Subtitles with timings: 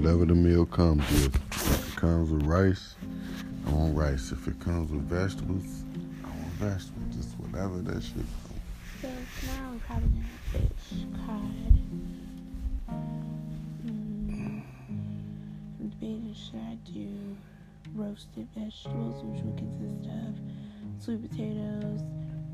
[0.00, 1.34] whatever the meal comes with.
[1.52, 2.94] If it comes with rice,
[3.66, 4.32] I want rice.
[4.32, 5.84] If it comes with vegetables,
[6.24, 7.14] I want vegetables.
[7.14, 8.24] Just whatever that shit.
[9.02, 9.08] So
[9.40, 11.74] tomorrow we're probably gonna have fish, cod.
[13.84, 14.62] Mm,
[15.80, 17.36] I'm debating should I do
[17.94, 20.34] roasted vegetables, which would consist of
[21.04, 22.00] sweet potatoes,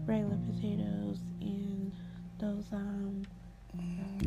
[0.04, 1.92] regular potatoes, and
[2.40, 3.22] those um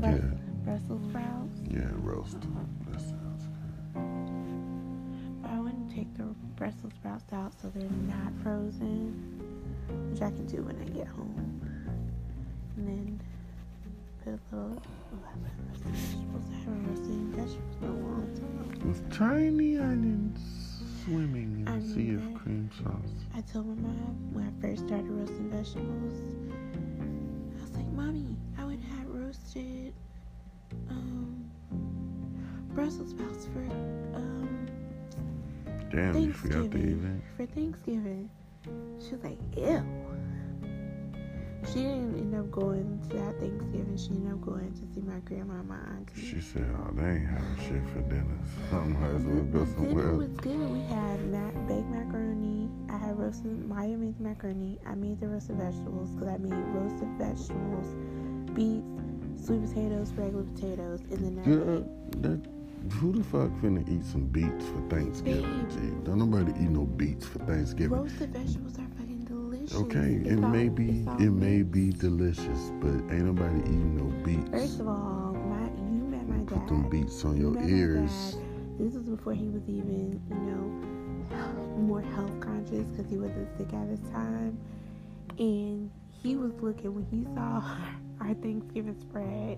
[0.01, 0.20] Yeah,
[0.69, 1.57] Brussels sprouts.
[1.71, 2.41] yeah, roast.
[2.41, 5.42] That sounds good.
[5.42, 9.15] But I wouldn't take the Brussels sprouts out so they're not frozen,
[10.11, 11.61] which I can do when I get home.
[12.78, 13.21] And then
[14.23, 14.79] put a little.
[15.11, 16.45] Oh, I haven't roasted vegetables.
[16.54, 18.87] I haven't roasted vegetables in a long time.
[18.87, 20.39] With tiny onions
[21.04, 23.25] swimming in I a sea of cream sauce.
[23.36, 26.21] I told my mom when I first started roasting vegetables,
[27.57, 28.29] I was like, Mommy,
[32.80, 33.59] Brussels sprouts for
[34.16, 34.69] um,
[35.91, 36.81] Damn, you forgot to Thanksgiving.
[36.91, 37.22] even.
[37.35, 38.30] For Thanksgiving.
[39.05, 39.83] She was like, ew.
[41.67, 43.97] She didn't end up going to that Thanksgiving.
[43.97, 46.22] She ended up going to see my grandma and my auntie.
[46.25, 48.39] She said, "Oh, they ain't having shit for dinner.
[48.72, 50.69] So I might as well go The somewhere else." was good.
[50.72, 52.69] We had ma- baked macaroni.
[52.89, 53.67] I had roasted.
[53.67, 54.80] Maya made the macaroni.
[54.88, 57.94] I made the roasted vegetables because I made roasted vegetables,
[58.55, 62.59] beets, sweet potatoes, regular potatoes, and then Yeah, that,
[62.94, 65.44] who the fuck finna eat some beets for Thanksgiving?
[65.69, 66.03] Babe.
[66.05, 67.97] Don't nobody eat no beets for Thanksgiving.
[67.97, 69.75] roasted vegetables are fucking delicious.
[69.75, 74.05] Okay, It's it all- may be it may be delicious, but ain't nobody eating no
[74.23, 74.50] beets.
[74.50, 76.47] First of all, my you met my dad.
[76.47, 78.38] Put them beets on You your ears.
[78.80, 83.73] This was before he was even, you know, more health conscious because he wasn't sick
[83.73, 84.57] at his time.
[85.38, 87.61] And he was looking when he saw
[88.22, 89.57] our Thanksgiving spread,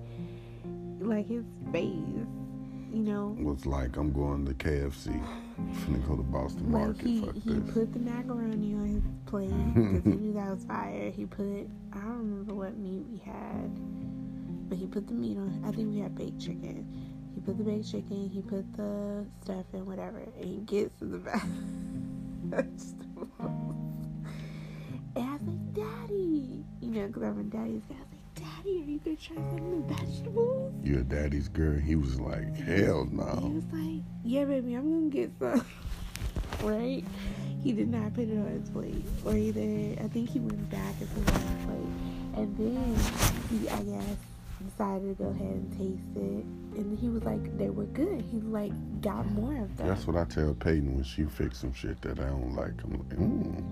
[0.99, 1.93] like his face,
[2.91, 5.07] you know, Was like I'm going to KFC.
[5.85, 7.05] Finna go to Boston like Market.
[7.07, 7.73] he Fuck he this.
[7.73, 11.09] put the macaroni on his plate because he knew that was fire.
[11.11, 13.69] He put I don't remember what meat we had,
[14.69, 15.63] but he put the meat on.
[15.65, 16.85] I think we had baked chicken.
[17.35, 18.29] He put the baked chicken.
[18.29, 21.43] He put the stuff in whatever, and he gets to the back.
[21.43, 22.53] and
[25.15, 27.95] I was like, Daddy, you know, because I'm a daddy's guy.
[28.41, 30.73] I was like, Daddy, are you gonna try some of the vegetables?
[30.83, 31.79] You're a daddy's girl.
[31.79, 33.39] He was like, hell no.
[33.41, 35.65] He was like, Yeah, baby, I'm gonna get some.
[36.63, 37.03] right?
[37.63, 39.05] He did not put it on his plate.
[39.25, 42.37] Or either, I think he went back and put it on his plate.
[42.37, 42.95] And then
[43.49, 44.17] he, I guess,
[44.69, 46.45] decided to go ahead and taste it.
[46.79, 48.23] And he was like, They were good.
[48.31, 48.71] He, like,
[49.01, 49.87] got more of them.
[49.87, 52.73] That's what I tell Peyton when she fix some shit that I don't like.
[52.83, 53.63] I'm like, mm.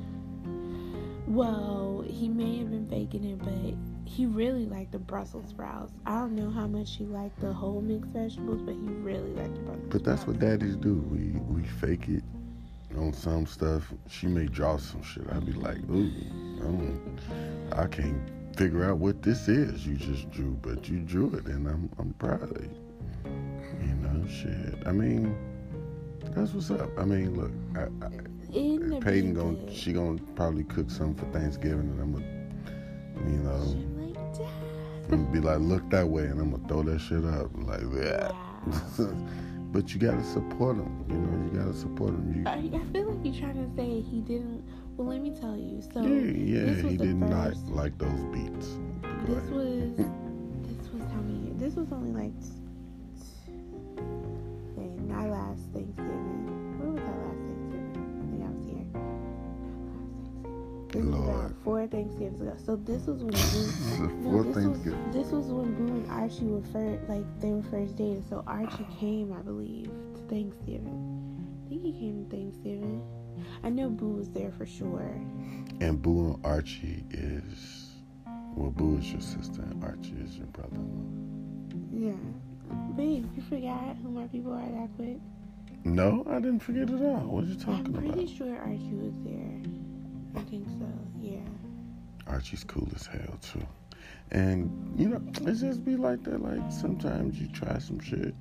[1.29, 3.75] Well, he may have been faking it, but
[4.05, 5.93] he really liked the Brussels sprouts.
[6.07, 9.53] I don't know how much he liked the whole mixed vegetables, but he really liked
[9.53, 10.39] the Brussels But that's sprouts.
[10.39, 10.95] what daddies do.
[11.11, 12.23] We we fake it
[12.97, 13.93] on some stuff.
[14.09, 15.23] She may draw some shit.
[15.31, 16.11] I'd be like, ooh,
[16.57, 17.19] I, don't,
[17.73, 18.19] I can't
[18.57, 19.85] figure out what this is.
[19.85, 22.71] You just drew, but you drew it, and I'm I'm proud of you.
[23.81, 24.81] You know, shit.
[24.87, 25.35] I mean,
[26.31, 26.89] that's what's up.
[26.97, 28.09] I mean, look, I, I,
[28.53, 33.37] Ended up Peyton gonna she gonna probably cook something for Thanksgiving, and I'm gonna, you
[33.43, 34.47] know, She like, Dad.
[35.11, 37.81] I'm gonna be like, look that way, and I'm gonna throw that shit up, like
[37.93, 38.31] that.
[38.31, 39.15] Wow.
[39.71, 41.05] but you gotta support them.
[41.09, 42.33] You know, you gotta support them.
[42.35, 44.63] You, I, I feel like you're trying to say he didn't.
[44.97, 45.81] Well, let me tell you.
[45.93, 48.67] So yeah, yeah, he the did not like those beets.
[49.27, 49.51] Go This ahead.
[49.53, 49.97] was
[50.67, 51.53] this was how many?
[51.57, 52.33] This was only like
[54.75, 56.28] say not last Thanksgiving.
[60.95, 61.11] Not last Thanksgiving.
[61.11, 61.45] Was Lord.
[61.45, 62.55] about four Thanksgivings ago.
[62.65, 66.45] So this was when The Boo, no, this was this was when Boo and Archie
[66.45, 68.25] were first like they were first dating.
[68.29, 71.63] So Archie came, I believe, to Thanksgiving.
[71.65, 73.03] I think he came to Thanksgiving.
[73.63, 75.11] I know Boo was there for sure.
[75.79, 77.89] And Boo and Archie is
[78.55, 82.09] well, Boo is your sister, and Archie is your brother-in-law.
[82.09, 82.95] Yeah.
[82.95, 85.17] Babe, you forgot who my people are that quick?
[85.85, 87.21] No, I didn't forget at all.
[87.21, 88.03] What are you talking about?
[88.03, 88.35] I'm pretty about?
[88.35, 89.78] sure Archie was there.
[90.35, 90.87] I think so,
[91.21, 91.39] yeah.
[92.27, 93.65] Archie's cool as hell too.
[94.31, 96.41] And you know, it just be like that.
[96.41, 98.35] Like sometimes you try some shit,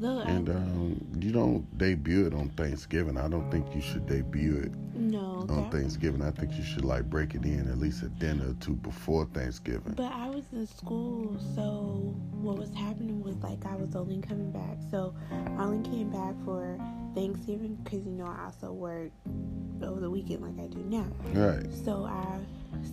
[0.00, 3.16] Look, and um, you don't debut it on Thanksgiving.
[3.16, 6.20] I don't think you should debut it no, on Thanksgiving.
[6.22, 9.26] I think you should like break it in at least a dinner or two before
[9.26, 9.92] Thanksgiving.
[9.92, 14.50] but I was in school, so what was happening was like I was only coming
[14.50, 14.78] back.
[14.90, 16.76] So I only came back for
[17.14, 19.10] Thanksgiving because you know I also work
[19.82, 21.06] over the weekend like I do now.
[21.32, 21.66] Right.
[21.84, 22.38] So I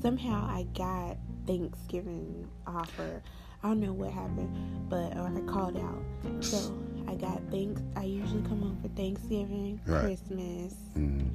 [0.01, 3.21] somehow I got Thanksgiving offer.
[3.63, 6.43] I don't know what happened, but or I called out.
[6.43, 6.77] So
[7.07, 7.81] I got thanks.
[7.95, 10.01] I usually come home for Thanksgiving, right.
[10.01, 11.29] Christmas, mm.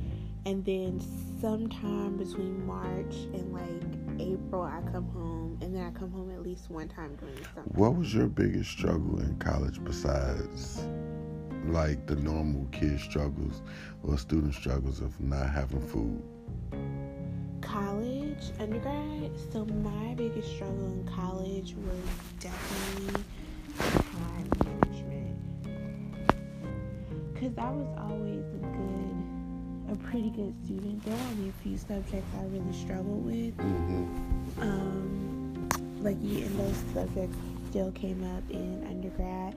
[0.45, 1.01] and then
[1.41, 6.43] sometime between March and like April, I come home, and then I come home at
[6.43, 7.67] least one time during the summer.
[7.67, 10.83] What was your biggest struggle in college besides?
[11.73, 13.63] Like the normal kid struggles
[14.03, 16.23] or student struggles of not having food?
[17.61, 19.31] College, undergrad.
[19.53, 21.99] So my biggest struggle in college was
[22.41, 23.25] definitely
[23.79, 25.37] time management.
[27.35, 31.05] Cause I was always a good, a pretty good student.
[31.05, 33.57] There were only a few subjects I really struggled with.
[33.57, 34.63] Mm-hmm.
[34.63, 35.69] Um,
[36.03, 37.37] like and those subjects
[37.71, 39.55] still came up in undergrad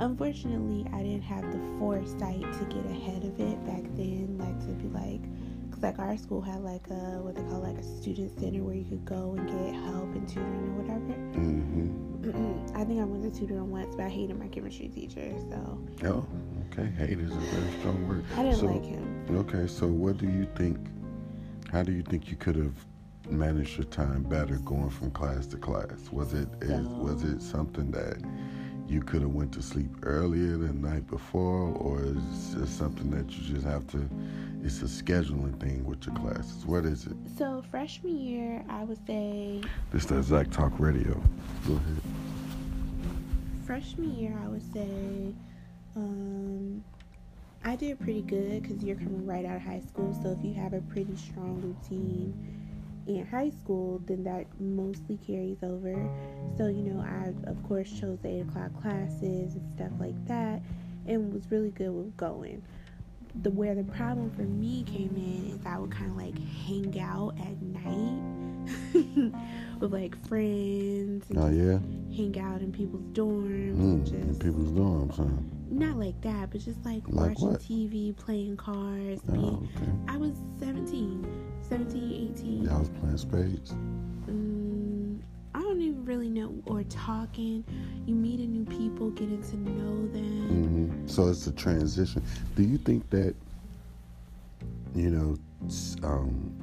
[0.00, 4.72] Unfortunately, I didn't have the foresight to get ahead of it back then, like to
[4.74, 5.22] be like,
[5.70, 8.74] cause like our school had like a what they call like a student center where
[8.74, 11.14] you could go and get help and tutoring or whatever.
[11.38, 12.76] Mm-hmm.
[12.76, 15.32] I think I went to tutoring once, but I hated my chemistry teacher.
[15.50, 15.78] So.
[16.04, 16.26] Oh,
[16.70, 16.90] okay.
[16.96, 18.24] Hate is a very strong word.
[18.36, 19.26] I didn't so, like him.
[19.30, 20.78] Okay, so what do you think?
[21.72, 22.74] How do you think you could have
[23.28, 26.10] managed your time better going from class to class?
[26.10, 28.22] Was it so, is, was it something that
[28.88, 33.30] you could have went to sleep earlier the night before, or is it something that
[33.30, 34.08] you just have to?
[34.64, 36.64] It's a scheduling thing with your classes.
[36.64, 37.16] What is it?
[37.36, 39.60] So freshman year, I would say.
[39.92, 41.22] This is Zach Talk Radio.
[41.66, 42.02] Go ahead.
[43.66, 45.34] Freshman year, I would say.
[45.94, 46.82] Um,
[47.64, 50.18] I did pretty good because you're coming right out of high school.
[50.22, 52.32] So if you have a pretty strong routine
[53.08, 55.94] in high school, then that mostly carries over.
[56.56, 60.60] So, you know, I of course chose the 8 o'clock classes and stuff like that
[61.06, 62.62] and was really good with going.
[63.42, 66.98] The where the problem for me came in is I would kind of like hang
[67.00, 68.22] out at night
[69.80, 71.26] with like friends.
[71.36, 71.78] oh yeah.
[72.16, 73.76] Hang out in people's dorms.
[73.76, 75.42] Mm, just, in people's dorms, huh?
[75.70, 77.60] Not like that, but just like, like watching what?
[77.60, 79.22] TV, playing cards.
[79.28, 79.92] Oh, being, okay.
[80.08, 82.64] I was 17 17, 18.
[82.64, 83.72] Y'all was playing spades?
[83.72, 84.57] Mm,
[85.54, 86.54] I don't even really know.
[86.66, 87.64] Or talking.
[88.06, 90.48] You meet a new people, getting to know them.
[90.48, 91.08] Mm-hmm.
[91.08, 92.22] So it's a transition.
[92.54, 93.34] Do you think that,
[94.94, 95.36] you know,
[96.02, 96.54] um,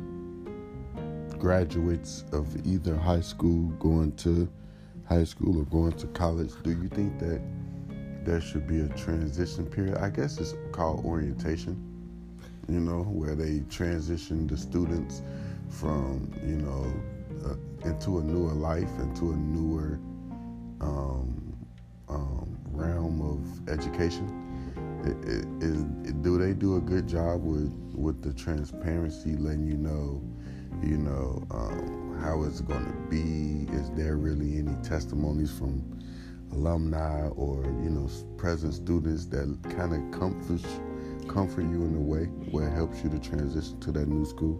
[1.37, 4.47] graduates of either high school going to
[5.07, 7.41] high school or going to college, do you think that
[8.25, 9.97] there should be a transition period?
[9.97, 11.95] I guess it's called orientation
[12.67, 15.21] you know, where they transition the students
[15.69, 16.91] from, you know,
[17.85, 19.99] into a newer life, into a newer
[20.81, 21.55] um,
[22.09, 24.27] um, realm of education.
[26.21, 30.21] do they do a good job with with the transparency, letting you know,
[30.83, 33.71] you know, um, how it's going to be?
[33.73, 35.83] Is there really any testimonies from
[36.51, 40.65] alumni or you know present students that kind of comforts
[41.27, 44.59] comfort you in a way where it helps you to transition to that new school?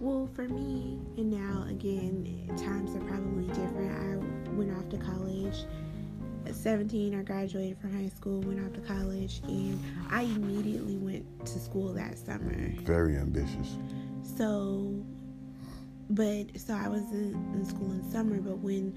[0.00, 3.92] Well, for me, and now again, times are probably different.
[3.92, 5.64] I went off to college
[6.46, 7.18] at 17.
[7.18, 11.94] I graduated from high school, went off to college, and I immediately went to school
[11.94, 12.54] that summer.
[12.82, 13.78] Very ambitious.
[14.36, 15.02] So,
[16.10, 18.94] but so I was in, in school in summer, but when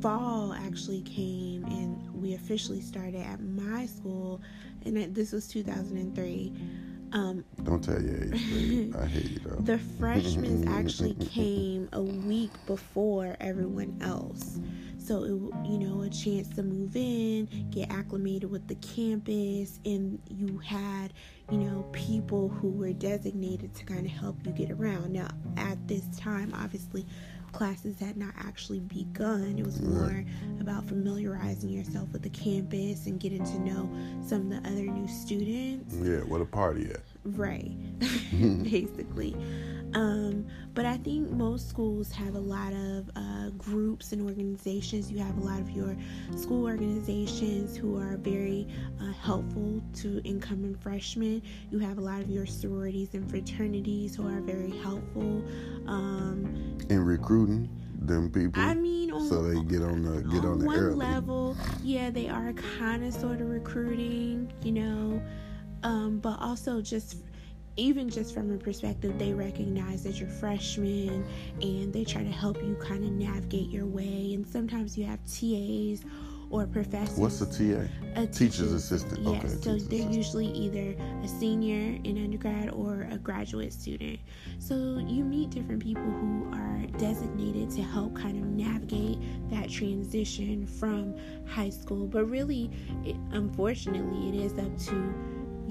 [0.00, 4.40] fall actually came and we officially started at my school,
[4.86, 6.52] and this was 2003.
[7.12, 8.32] Um, Don't tell your age,
[8.98, 9.56] I hate you though.
[9.60, 14.58] The freshmen actually came a week before everyone else.
[14.98, 20.20] So, it, you know, a chance to move in, get acclimated with the campus, and
[20.28, 21.12] you had,
[21.50, 25.12] you know, people who were designated to kind of help you get around.
[25.12, 27.04] Now, at this time, obviously,
[27.52, 29.56] classes had not actually begun.
[29.58, 30.24] It was more
[30.60, 33.90] about familiarizing yourself with the campus and getting to know
[34.26, 35.94] some of the other new students.
[35.94, 37.00] Yeah, what a party at.
[37.24, 37.72] Right,
[38.62, 39.36] basically.
[39.94, 45.10] Um, but I think most schools have a lot of uh, groups and organizations.
[45.12, 45.96] You have a lot of your
[46.36, 48.66] school organizations who are very
[49.00, 51.42] uh, helpful to incoming freshmen.
[51.70, 55.44] You have a lot of your sororities and fraternities who are very helpful.
[55.86, 57.68] Um, in recruiting
[58.06, 58.62] them people.
[58.62, 60.96] I mean, on, so they get on the get on, on the one early.
[60.96, 61.56] level.
[61.82, 65.22] Yeah, they are kind of sort of recruiting, you know,
[65.82, 67.16] um, but also just
[67.76, 71.24] even just from a perspective, they recognize that you're freshmen
[71.60, 74.34] and they try to help you kind of navigate your way.
[74.34, 76.04] And sometimes you have TAs
[76.50, 77.16] or professors.
[77.18, 77.88] What's a TA?
[78.14, 79.20] A Teacher's assistant.
[79.22, 80.12] Yeah, Okay, so they're assistant.
[80.12, 84.20] usually either a senior in undergrad or a graduate student.
[84.58, 84.74] So
[85.06, 89.18] you meet different people who are designated to help kind of navigate
[89.50, 91.14] that transition from
[91.48, 92.06] high school.
[92.06, 92.70] But really,
[93.02, 95.14] it, unfortunately, it is up to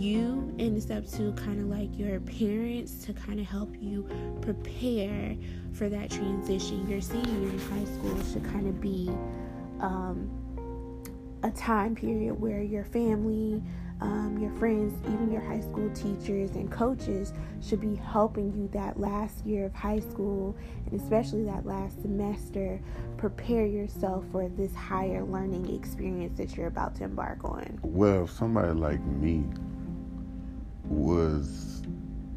[0.02, 4.08] you and it's up to kind of like your parents to kind of help you
[4.42, 5.36] prepare
[5.74, 6.88] for that transition.
[6.90, 9.10] Your senior year in high school should kind of be
[9.80, 10.30] um,
[11.44, 13.62] a time period where your family,
[14.02, 19.00] um, your friends, even your high school teachers and coaches should be helping you that
[19.00, 20.56] last year of high school
[20.90, 22.82] and especially that last semester
[23.18, 27.80] prepare yourself for this higher learning experience that you're about to embark on.
[27.84, 29.46] Well, if somebody like me
[30.92, 31.84] was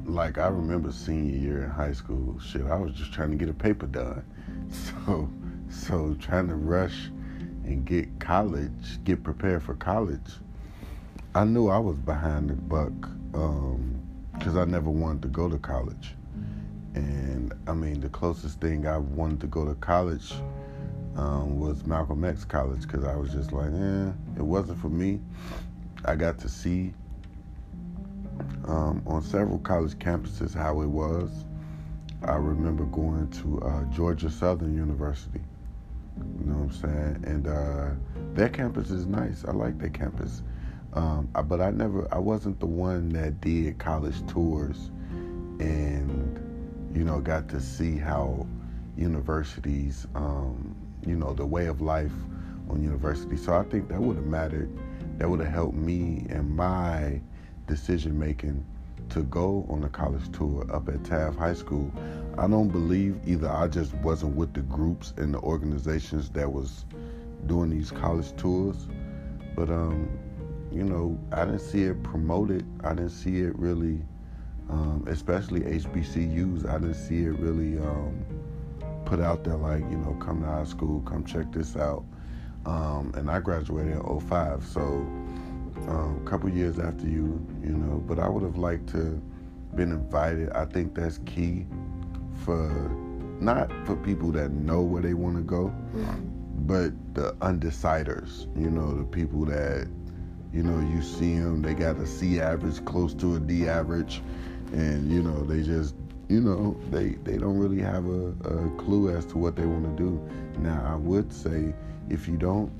[0.04, 3.48] like I remember senior year in high school, shit, I was just trying to get
[3.48, 4.24] a paper done.
[4.70, 5.28] So
[5.68, 7.10] so trying to rush
[7.64, 10.38] and get college, get prepared for college.
[11.34, 12.92] I knew I was behind the buck
[14.38, 16.14] because I never wanted to go to college.
[16.94, 20.32] And I mean, the closest thing I wanted to go to college
[21.16, 25.20] um, was Malcolm X College because I was just like, eh, it wasn't for me.
[26.04, 26.92] I got to see
[28.66, 31.30] um, on several college campuses how it was.
[32.22, 35.40] I remember going to uh, Georgia Southern University.
[36.40, 37.24] You know what I'm saying?
[37.26, 37.90] And uh,
[38.34, 39.44] their campus is nice.
[39.46, 40.42] I like their campus.
[40.94, 44.90] Um, I- but I never, I wasn't the one that did college tours
[45.60, 46.38] and,
[46.94, 48.46] you know, got to see how
[48.96, 50.74] universities, um,
[51.06, 52.12] you know, the way of life
[52.70, 53.36] on university.
[53.36, 54.70] So I think that would have mattered.
[55.18, 57.20] That would have helped me and my
[57.66, 58.64] decision making
[59.10, 61.92] to go on a college tour up at Taft High School.
[62.38, 66.84] I don't believe either I just wasn't with the groups and the organizations that was
[67.46, 68.88] doing these college tours,
[69.54, 70.08] but um,
[70.72, 72.66] you know, I didn't see it promoted.
[72.82, 74.02] I didn't see it really,
[74.68, 76.68] um, especially HBCUs.
[76.68, 78.24] I didn't see it really um,
[79.04, 82.04] put out there like, you know, come to our school, come check this out.
[82.66, 85.06] Um, and I graduated in 05, so
[85.88, 88.02] um, a couple years after you, you know.
[88.06, 89.20] But I would have liked to
[89.74, 90.50] been invited.
[90.50, 91.66] I think that's key
[92.44, 92.68] for
[93.40, 95.72] not for people that know where they want to go,
[96.66, 98.46] but the undeciders.
[98.56, 99.88] You know, the people that
[100.52, 104.22] you know you see them, they got a C average close to a D average,
[104.72, 105.94] and you know they just
[106.28, 109.84] you know they they don't really have a, a clue as to what they want
[109.96, 110.28] to do.
[110.58, 111.74] Now I would say
[112.08, 112.72] if you don't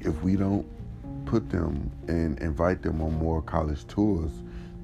[0.00, 0.66] if we don't
[1.26, 4.30] put them and invite them on more college tours,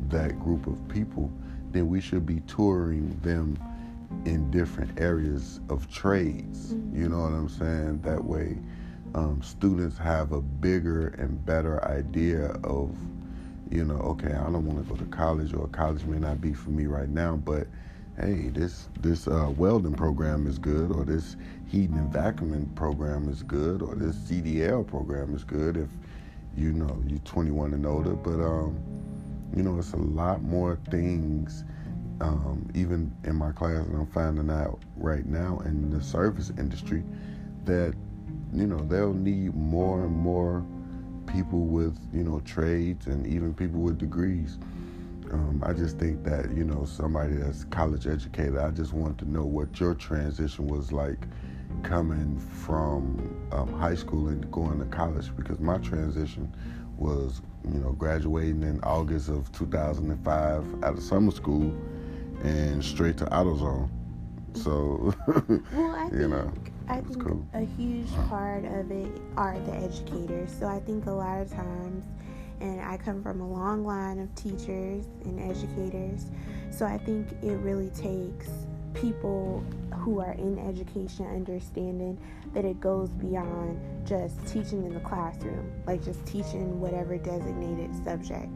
[0.09, 1.31] that group of people,
[1.71, 3.59] then we should be touring them
[4.25, 6.73] in different areas of trades.
[6.93, 8.01] You know what I'm saying?
[8.03, 8.59] That way,
[9.15, 12.97] um, students have a bigger and better idea of,
[13.71, 16.53] you know, okay, I don't want to go to college, or college may not be
[16.53, 17.67] for me right now, but
[18.19, 23.43] hey, this this uh, welding program is good, or this heating and vacuuming program is
[23.43, 25.89] good, or this CDL program is good if
[26.57, 28.15] you know you're 21 and older.
[28.15, 28.79] But um,
[29.55, 31.65] you know, it's a lot more things.
[32.21, 37.03] Um, even in my class, and I'm finding out right now in the service industry
[37.65, 37.95] that
[38.53, 40.65] you know they'll need more and more
[41.27, 44.59] people with you know trades and even people with degrees.
[45.33, 48.59] Um, I just think that you know somebody that's college educated.
[48.59, 51.27] I just want to know what your transition was like
[51.83, 56.53] coming from um, high school and going to college because my transition
[56.97, 61.75] was you know graduating in August of 2005 out of summer school
[62.43, 63.89] and straight to AutoZone.
[64.55, 65.15] So
[65.73, 66.53] Well, I think, you know
[66.89, 67.47] I think cool.
[67.55, 70.55] a huge part of it are the educators.
[70.59, 72.05] So I think a lot of times,
[72.61, 76.31] and I come from a long line of teachers and educators,
[76.71, 78.51] so I think it really takes
[78.95, 79.65] people
[79.97, 82.19] who are in education understanding
[82.55, 88.49] that it goes beyond just teaching in the classroom, like just teaching whatever designated subject.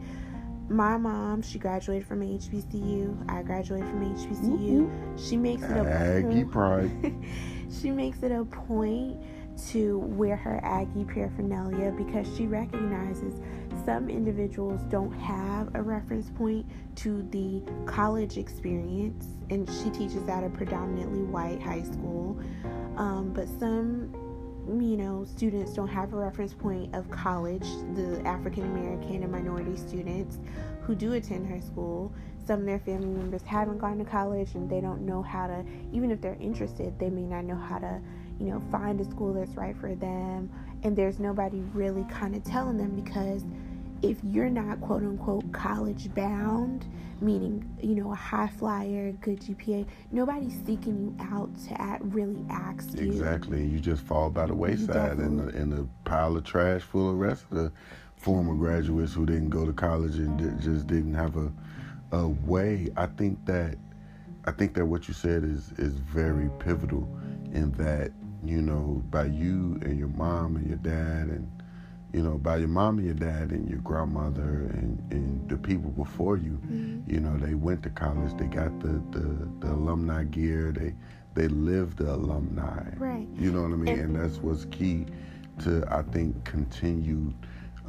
[0.69, 3.31] My mom, she graduated from HBCU.
[3.31, 4.81] I graduated from HBCU.
[4.81, 5.17] Mm-hmm.
[5.17, 7.15] She makes it a Aggie pride.
[7.81, 9.17] she makes it a point
[9.69, 13.41] to wear her Aggie paraphernalia because she recognizes
[13.85, 20.43] some individuals don't have a reference point to the college experience, and she teaches at
[20.43, 22.39] a predominantly white high school.
[22.97, 24.11] Um, but some,
[24.67, 29.77] you know, students don't have a reference point of college, the African American and minority
[29.77, 30.39] students
[30.81, 32.11] who do attend her school.
[32.45, 35.65] Some of their family members haven't gone to college and they don't know how to,
[35.91, 38.01] even if they're interested, they may not know how to,
[38.39, 40.49] you know, find a school that's right for them.
[40.83, 43.43] And there's nobody really kind of telling them because
[44.01, 46.85] if you're not quote unquote college bound,
[47.19, 52.45] meaning, you know, a high flyer, good GPA, nobody's seeking you out to at, really
[52.49, 53.07] ask you.
[53.07, 53.65] Exactly.
[53.65, 57.17] You just fall by the wayside in a, in a pile of trash full of
[57.17, 57.71] rest of the
[58.17, 61.51] former graduates who didn't go to college and did, just didn't have a,
[62.11, 62.89] a way.
[62.95, 63.77] I think that
[64.45, 67.07] I think that what you said is is very pivotal
[67.51, 68.11] in that
[68.43, 71.49] you know by you and your mom and your dad and
[72.13, 75.89] you know by your mom and your dad and your grandmother and, and the people
[75.91, 76.99] before you mm-hmm.
[77.11, 80.93] you know they went to college they got the, the, the alumni gear they
[81.35, 82.89] they lived the alumni.
[82.97, 83.27] Right.
[83.37, 83.99] You know what i mean?
[83.99, 85.05] And, and that's what's key
[85.63, 87.33] to i think continued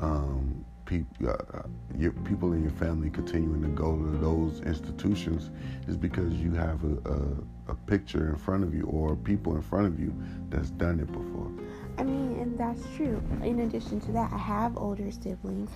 [0.00, 1.62] um, people, uh,
[1.96, 5.50] your people in your family continuing to go to those institutions
[5.86, 9.60] is because you have a, a, a, picture in front of you or people in
[9.60, 10.12] front of you
[10.48, 11.52] that's done it before.
[11.98, 13.22] I mean, and that's true.
[13.42, 15.70] In addition to that, I have older siblings.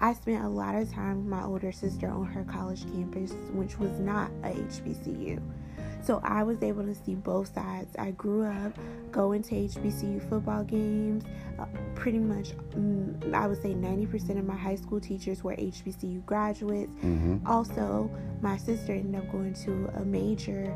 [0.00, 3.78] I spent a lot of time with my older sister on her college campus, which
[3.78, 5.40] was not a HBCU.
[6.02, 7.94] So I was able to see both sides.
[7.98, 8.72] I grew up
[9.10, 11.24] going to HBCU football games.
[11.58, 16.24] Uh, pretty much, mm, I would say 90% of my high school teachers were HBCU
[16.24, 16.92] graduates.
[17.02, 17.46] Mm-hmm.
[17.46, 20.74] Also, my sister ended up going to a major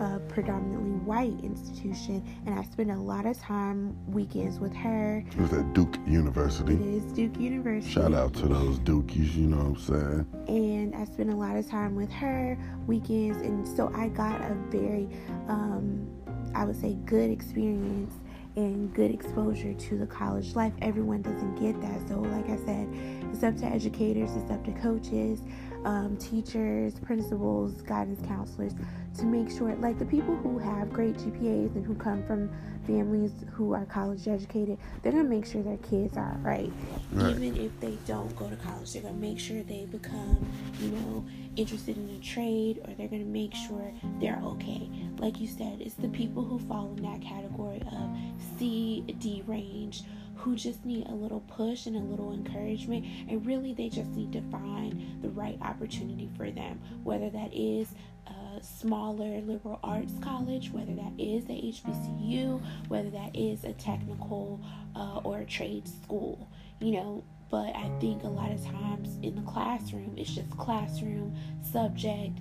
[0.00, 5.24] a predominantly white institution, and I spent a lot of time weekends with her.
[5.26, 6.74] It was at Duke University.
[6.74, 7.92] It is Duke University.
[7.92, 10.26] Shout out to those Dukies, you know what I'm saying?
[10.48, 14.54] And I spent a lot of time with her weekends, and so I got a
[14.68, 15.08] very,
[15.48, 16.08] um,
[16.54, 18.14] I would say, good experience
[18.56, 20.72] and good exposure to the college life.
[20.80, 22.08] Everyone doesn't get that.
[22.08, 22.88] So, like I said,
[23.32, 25.42] it's up to educators, it's up to coaches,
[25.84, 28.72] um, teachers, principals, guidance counselors
[29.18, 32.50] to make sure, like the people who have great GPAs and who come from
[32.86, 36.72] families who are college educated, they're gonna make sure their kids are right.
[37.12, 37.30] right.
[37.30, 40.44] Even if they don't go to college, they're gonna make sure they become,
[40.80, 41.24] you know,
[41.56, 44.90] interested in a trade or they're gonna make sure they're okay.
[45.18, 48.16] Like you said, it's the people who fall in that category of
[48.58, 50.02] C, D range
[50.44, 53.02] who just need a little push and a little encouragement.
[53.30, 57.94] And really, they just need to find the right opportunity for them, whether that is
[58.26, 64.60] a smaller liberal arts college, whether that is a HBCU, whether that is a technical
[64.94, 66.46] uh, or a trade school,
[66.78, 67.24] you know.
[67.50, 71.34] But I think a lot of times in the classroom, it's just classroom
[71.72, 72.38] subject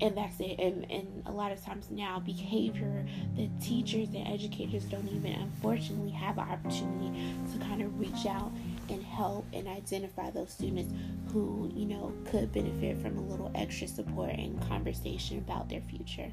[0.00, 0.58] and that's it.
[0.58, 3.06] And, and a lot of times now behavior
[3.36, 8.52] the teachers and educators don't even unfortunately have an opportunity to kind of reach out
[8.88, 10.92] and help and identify those students
[11.32, 16.30] who you know could benefit from a little extra support and conversation about their future.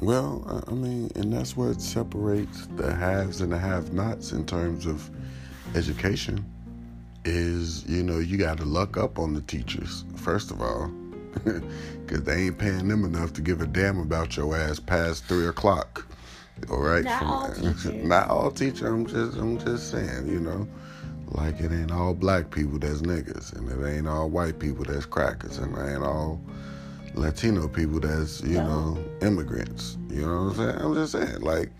[0.00, 4.86] Well i mean and that's what separates the haves and the have nots in terms
[4.86, 5.10] of
[5.74, 6.44] education
[7.24, 10.90] is you know you got to luck up on the teachers first of all
[12.06, 15.46] because they ain't paying them enough to give a damn about your ass past three
[15.46, 16.06] o'clock.
[16.70, 17.86] All right, not all teachers.
[17.86, 18.82] not all teachers.
[18.82, 20.68] I'm just, I'm just saying, you know,
[21.28, 25.06] like it ain't all black people that's niggas, and it ain't all white people that's
[25.06, 26.40] crackers, and it ain't all
[27.14, 28.94] Latino people that's, you no.
[28.94, 29.98] know, immigrants.
[30.08, 30.78] You know what I'm saying?
[30.80, 31.70] I'm just saying, like,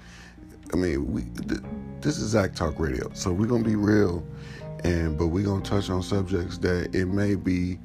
[0.73, 1.23] I mean, we.
[1.47, 1.61] Th-
[2.03, 4.25] this is Zach Talk Radio, so we're gonna be real,
[4.83, 7.79] and but we're gonna touch on subjects that it may be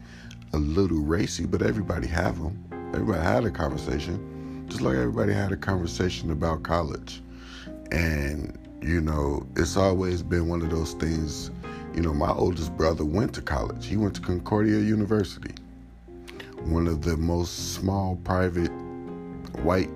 [0.54, 2.64] a little racy, but everybody have them.
[2.94, 7.22] Everybody had a conversation, just like everybody had a conversation about college.
[7.92, 11.52] And you know, it's always been one of those things.
[11.96, 13.86] You know, my oldest brother went to college.
[13.86, 15.56] He went to Concordia University,
[16.62, 18.72] one of the most small private
[19.64, 19.90] white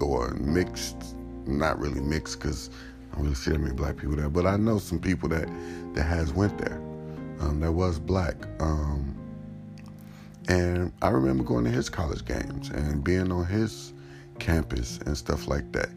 [0.00, 2.70] or mixed, not really mixed because
[3.12, 5.48] I don't really see that many black people there, but I know some people that
[5.94, 6.80] that has went there.
[7.40, 8.36] Um, that was black.
[8.60, 9.09] Um,
[10.50, 13.92] and I remember going to his college games and being on his
[14.40, 15.90] campus and stuff like that.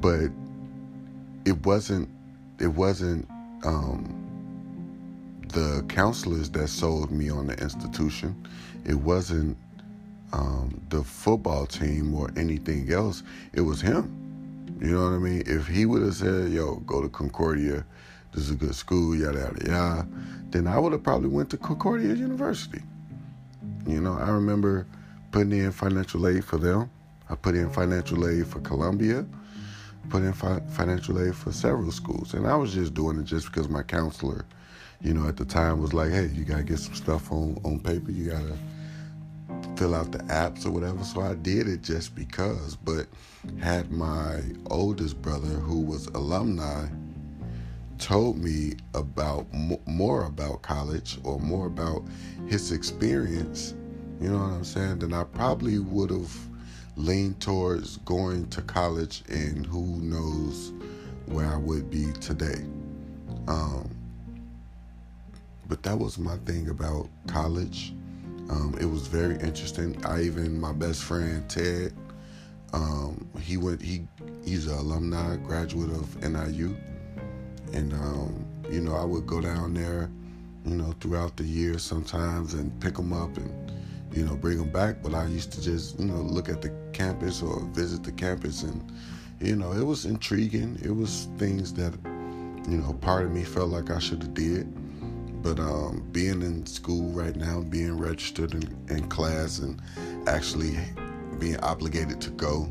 [0.00, 0.30] But
[1.44, 2.08] it wasn't
[2.58, 3.28] it wasn't
[3.62, 4.16] um,
[5.48, 8.34] the counselors that sold me on the institution.
[8.86, 9.58] It wasn't
[10.32, 13.22] um, the football team or anything else.
[13.52, 14.16] It was him.
[14.80, 15.42] You know what I mean?
[15.44, 17.84] If he would have said, "Yo, go to Concordia.
[18.32, 19.14] This is a good school.
[19.14, 20.08] Yada yada yada,"
[20.52, 22.80] then I would have probably went to Concordia University.
[23.90, 24.86] You know, I remember
[25.32, 26.90] putting in financial aid for them.
[27.28, 29.24] I put in financial aid for Columbia,
[30.08, 32.34] put in fi- financial aid for several schools.
[32.34, 34.44] And I was just doing it just because my counselor,
[35.00, 37.60] you know, at the time was like, hey, you got to get some stuff on,
[37.64, 38.10] on paper.
[38.10, 38.56] You got to
[39.76, 41.02] fill out the apps or whatever.
[41.04, 42.76] So I did it just because.
[42.76, 43.06] But
[43.60, 46.86] had my oldest brother, who was alumni,
[48.00, 49.46] told me about
[49.86, 52.02] more about college or more about
[52.48, 53.74] his experience,
[54.20, 56.34] you know what I'm saying, then I probably would have
[56.96, 60.72] leaned towards going to college and who knows
[61.26, 62.64] where I would be today.
[63.46, 63.88] Um,
[65.68, 67.92] but that was my thing about college.
[68.50, 70.04] Um, it was very interesting.
[70.04, 71.94] I even my best friend Ted,
[72.72, 74.08] um, he went he
[74.44, 76.76] he's an alumni graduate of NIU,
[77.72, 80.10] and um, you know I would go down there,
[80.64, 83.72] you know throughout the year sometimes and pick them up and
[84.12, 85.02] you know bring them back.
[85.02, 88.62] But I used to just you know look at the campus or visit the campus
[88.62, 88.92] and
[89.40, 90.78] you know it was intriguing.
[90.82, 91.94] It was things that
[92.68, 94.72] you know part of me felt like I should have did
[95.42, 99.80] but um, being in school right now, being registered in, in class, and
[100.26, 100.76] actually
[101.38, 102.70] being obligated to go,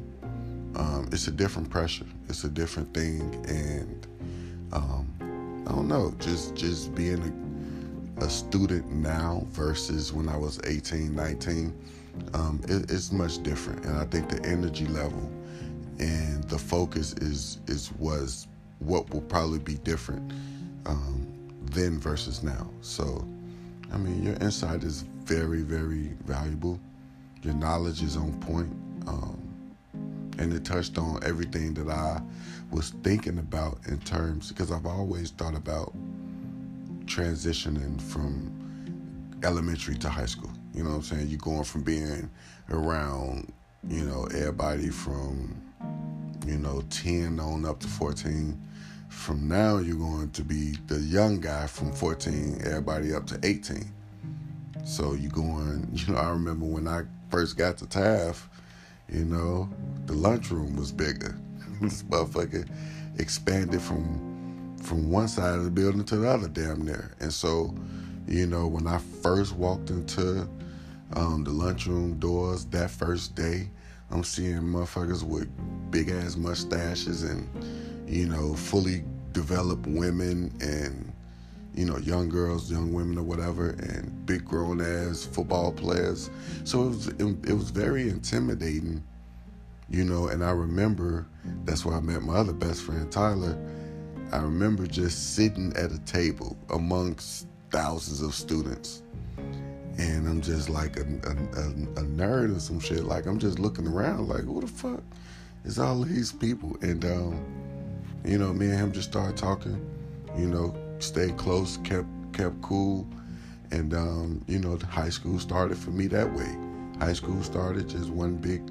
[0.76, 2.06] um, it's a different pressure.
[2.28, 4.06] It's a different thing, and
[4.74, 6.14] um, I don't know.
[6.20, 7.22] Just just being
[8.20, 11.74] a, a, student now versus when I was 18, 19,
[12.34, 13.86] um, it, it's much different.
[13.86, 15.30] And I think the energy level
[16.00, 18.48] and the focus is is was
[18.80, 20.32] what will probably be different.
[20.86, 21.28] Um,
[21.72, 22.70] then versus now.
[22.82, 23.28] So,
[23.94, 26.80] I mean, your insight is very, very valuable.
[27.44, 28.72] Your knowledge is on point.
[29.08, 29.40] Um,
[30.40, 32.22] and it touched on everything that I
[32.72, 35.94] was thinking about in terms, because I've always thought about
[37.06, 40.52] transitioning from elementary to high school.
[40.74, 41.28] You know what I'm saying?
[41.28, 42.30] You're going from being
[42.70, 43.52] around,
[43.88, 45.62] you know, everybody from,
[46.46, 48.60] you know, 10 on up to 14
[49.10, 53.92] from now you're going to be the young guy from 14 everybody up to 18
[54.86, 58.48] so you're going you know i remember when i first got to taft
[59.12, 59.68] you know
[60.06, 61.36] the lunchroom was bigger
[61.82, 62.68] this motherfucker
[63.18, 67.74] expanded from from one side of the building to the other damn near and so
[68.28, 70.48] you know when i first walked into
[71.14, 73.70] um, the lunchroom doors that first day
[74.12, 75.50] i'm seeing motherfuckers with
[75.92, 77.48] big ass mustaches and
[78.10, 81.14] you know, fully developed women and,
[81.76, 86.32] you know, young girls, young women or whatever, and big grown ass football players.
[86.64, 89.04] So it was, it, it was very intimidating,
[89.90, 91.28] you know, and I remember
[91.66, 93.58] that's where I met my other best friend, Tyler.
[94.32, 99.02] I remember just sitting at a table amongst thousands of students.
[99.98, 101.68] And I'm just like a, a, a,
[102.02, 103.04] a nerd or some shit.
[103.04, 105.04] Like, I'm just looking around, like, who the fuck
[105.66, 106.78] is all these people?
[106.82, 107.46] And, um,
[108.24, 109.86] you know, me and him just started talking.
[110.38, 113.08] You know, stayed close, kept kept cool,
[113.72, 116.58] and um, you know, high school started for me that way.
[117.00, 118.62] High school started just one big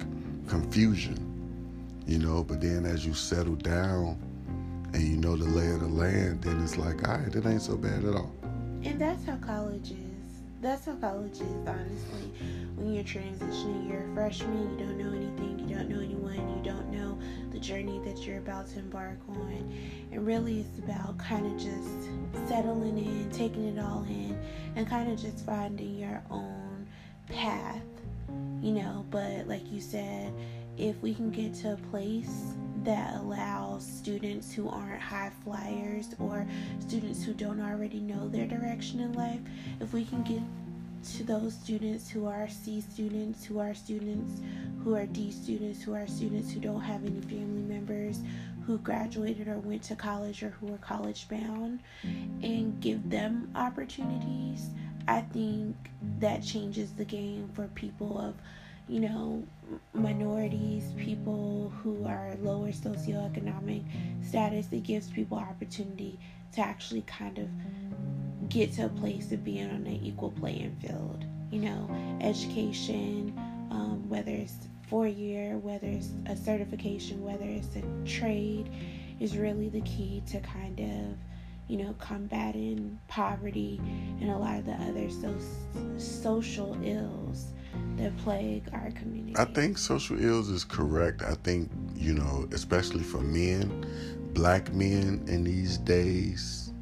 [0.49, 2.43] confusion, you know.
[2.43, 4.17] But then as you settle down
[4.93, 7.61] and you know the lay of the land, then it's like, all right, it ain't
[7.61, 8.35] so bad at all.
[8.83, 10.09] And that's how college is
[10.61, 12.33] that's how college is, honestly.
[12.75, 16.61] When you're transitioning, you're a freshman, you don't know anything, you don't know anyone, you
[16.63, 17.17] don't know
[17.51, 19.73] the journey that you're about to embark on.
[20.11, 24.37] And really, it's about kind of just settling in, taking it all in,
[24.75, 26.87] and kind of just finding your own
[27.27, 27.81] path,
[28.61, 29.05] you know.
[29.09, 30.33] But like you said,
[30.77, 36.47] if we can get to a place that allows students who aren't high flyers or
[36.79, 39.41] students who don't already know their direction in life,
[39.81, 40.41] if we can get
[41.15, 44.41] to those students who are C students, who are students
[44.83, 48.21] who are D students, who are students who don't have any family members
[48.65, 54.69] who graduated or went to college or who are college bound, and give them opportunities,
[55.07, 55.75] I think
[56.19, 58.35] that changes the game for people of
[58.89, 59.43] you know,
[59.93, 63.83] minorities, people who are lower socioeconomic
[64.25, 64.67] status.
[64.71, 66.19] It gives people opportunity
[66.53, 71.23] to actually kind of get to a place of being on an equal playing field.
[71.51, 73.33] You know, education,
[73.69, 74.55] um, whether it's
[74.87, 78.71] four year, whether it's a certification, whether it's a trade,
[79.19, 81.17] is really the key to kind of
[81.69, 83.79] you know, combating poverty
[84.19, 87.53] and a lot of the other so- social ills
[87.95, 89.35] that plague our community.
[89.37, 91.21] I think social ills is correct.
[91.21, 93.85] I think, you know, especially for men,
[94.33, 96.73] black men in these days,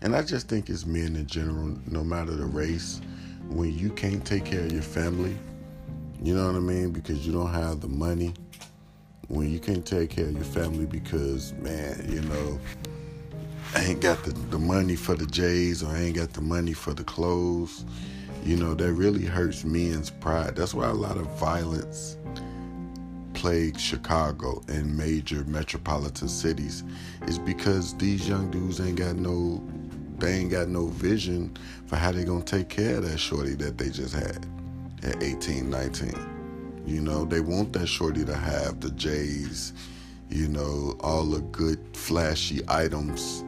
[0.00, 3.00] and I just think it's men in general, no matter the race,
[3.48, 5.36] when you can't take care of your family,
[6.22, 6.90] you know what I mean?
[6.90, 8.34] Because you don't have the money.
[9.28, 12.60] When you can't take care of your family because, man, you know,
[13.76, 16.72] I ain't got the, the money for the J's or I ain't got the money
[16.72, 17.84] for the clothes
[18.42, 20.56] You know, that really hurts men's pride.
[20.56, 22.16] That's why a lot of violence
[23.34, 26.84] plagues Chicago and major metropolitan cities
[27.26, 29.62] is because these young dudes ain't got no
[30.18, 31.54] they ain't got no vision
[31.86, 34.46] for how they gonna take care of that shorty that they just had
[35.02, 36.82] at 18, 19.
[36.86, 39.74] You know, they want that shorty to have the J's,
[40.30, 43.44] you know, all the good flashy items.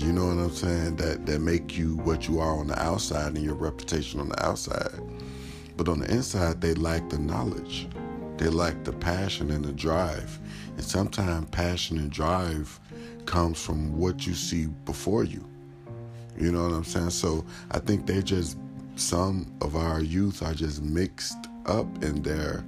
[0.00, 0.96] You know what I'm saying?
[0.96, 4.42] That that make you what you are on the outside and your reputation on the
[4.42, 4.98] outside.
[5.76, 7.86] But on the inside, they lack the knowledge.
[8.38, 10.38] They lack the passion and the drive.
[10.76, 12.80] And sometimes passion and drive
[13.26, 15.44] comes from what you see before you.
[16.38, 17.10] You know what I'm saying?
[17.10, 18.56] So I think they just
[18.96, 22.64] some of our youth are just mixed up in their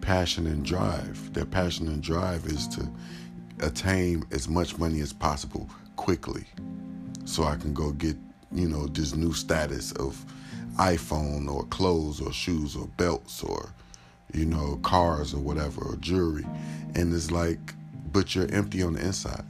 [0.00, 1.32] passion and drive.
[1.32, 2.90] Their passion and drive is to
[3.60, 6.44] attain as much money as possible quickly
[7.24, 8.16] so I can go get,
[8.50, 10.24] you know, this new status of
[10.76, 13.72] iPhone or clothes or shoes or belts or,
[14.32, 16.46] you know, cars or whatever or jewelry.
[16.94, 17.74] And it's like,
[18.12, 19.44] but you're empty on the inside.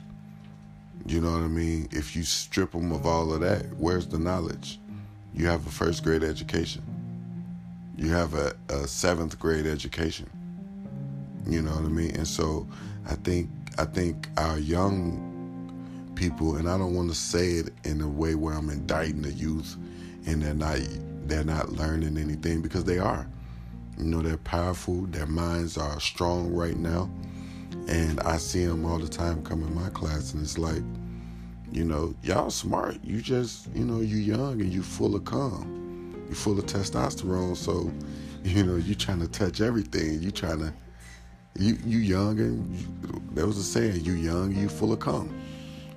[1.06, 1.88] You know what I mean?
[1.90, 4.78] If you strip them of all of that, where's the knowledge?
[5.34, 6.82] You have a first grade education.
[7.96, 10.28] You have a, a seventh grade education.
[11.46, 12.14] You know what I mean?
[12.14, 12.68] And so
[13.08, 15.31] I think I think our young
[16.14, 19.32] people, and I don't want to say it in a way where I'm indicting the
[19.32, 19.76] youth
[20.26, 20.78] and they're not
[21.26, 23.28] they're not learning anything because they are.
[23.98, 27.10] You know, they're powerful, their minds are strong right now.
[27.88, 30.82] And I see them all the time come in my class, and it's like,
[31.70, 32.98] you know, y'all smart.
[33.02, 36.24] You just, you know, you young and you full of calm.
[36.28, 37.90] You full of testosterone, so
[38.44, 40.22] you know you trying to touch everything.
[40.22, 40.72] You trying to,
[41.58, 45.34] you you young and you, there was a saying, you young, you full of calm.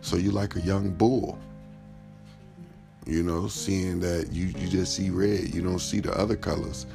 [0.06, 1.40] So you like a young bull.
[3.08, 6.86] You know, seeing that you you just see red, you don't see the other colors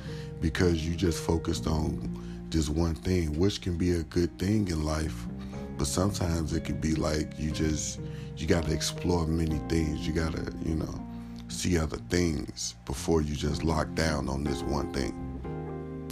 [0.40, 4.84] because you just focused on just one thing, which can be a good thing in
[4.84, 5.26] life.
[5.76, 7.98] But sometimes it could be like you just
[8.36, 10.06] you got to explore many things.
[10.06, 11.06] You got to, you know,
[11.48, 15.12] see other things before you just lock down on this one thing.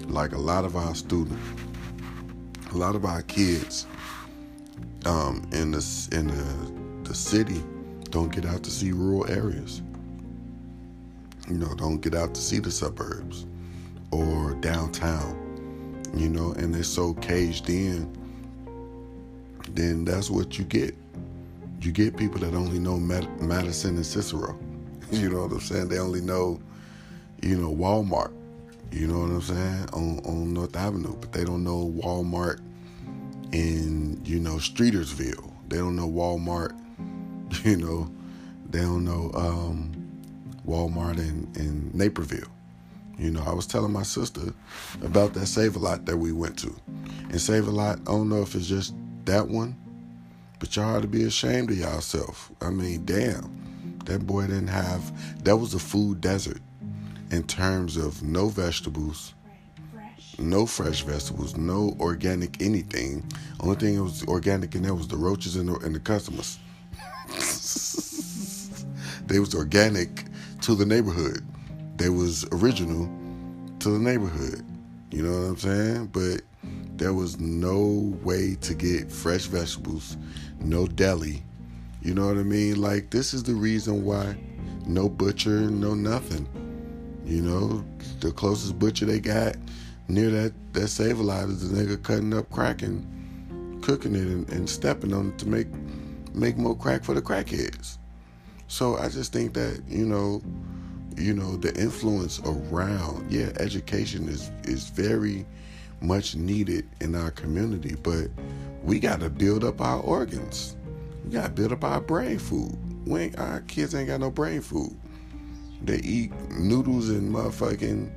[0.08, 1.40] Like a lot of our students,
[2.72, 3.86] a lot of our kids
[5.06, 6.77] um, in the in the,
[7.08, 7.62] the city
[8.10, 9.82] don't get out to see rural areas.
[11.48, 13.46] You know, don't get out to see the suburbs
[14.10, 15.34] or downtown.
[16.14, 18.12] You know, and they're so caged in.
[19.70, 20.94] Then that's what you get
[21.80, 24.58] you get people that only know Madison and Cicero.
[25.10, 25.88] You know what I'm saying?
[25.88, 26.60] They only know,
[27.40, 28.30] you know, Walmart.
[28.92, 29.88] You know what I'm saying?
[29.94, 32.60] On on North Avenue, but they don't know Walmart
[33.52, 35.50] in you know Streeterville.
[35.68, 36.78] They don't know Walmart.
[37.64, 38.10] You know,
[38.68, 39.92] they don't know um,
[40.66, 42.48] Walmart in in Naperville.
[43.18, 44.52] You know, I was telling my sister
[45.02, 46.74] about that Save a Lot that we went to,
[47.30, 48.00] and Save a Lot.
[48.00, 49.76] I don't know if it's just that one
[50.58, 52.50] but y'all ought to be ashamed of yourself.
[52.60, 53.56] I mean, damn.
[54.06, 56.60] That boy didn't have, that was a food desert
[57.30, 59.34] in terms of no vegetables,
[60.38, 63.22] no fresh vegetables, no organic anything.
[63.60, 66.58] Only thing that was organic in there was the roaches and the, and the customers.
[69.28, 70.24] They was organic
[70.62, 71.46] to the neighborhood.
[71.96, 73.08] They was original
[73.80, 74.64] to the neighborhood.
[75.10, 76.06] You know what I'm saying?
[76.06, 76.42] But
[76.96, 80.16] there was no way to get fresh vegetables,
[80.60, 81.42] no deli.
[82.02, 82.80] You know what I mean?
[82.80, 84.36] Like this is the reason why
[84.86, 86.48] no butcher, no nothing.
[87.24, 87.84] You know,
[88.20, 89.56] the closest butcher they got
[90.08, 94.22] near that that save a lot is the nigga cutting up crack and cooking it
[94.22, 95.68] and, and stepping on it to make
[96.34, 97.97] make more crack for the crackheads.
[98.68, 100.42] So I just think that you know,
[101.16, 105.46] you know, the influence around yeah, education is is very
[106.00, 108.28] much needed in our community, but
[108.82, 110.76] we got to build up our organs.
[111.24, 112.78] We got to build up our brain food.
[113.06, 114.96] We our kids ain't got no brain food.
[115.82, 118.10] They eat noodles and motherfucking,